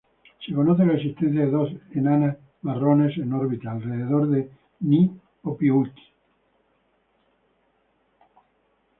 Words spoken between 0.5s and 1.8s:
conoce la existencia de dos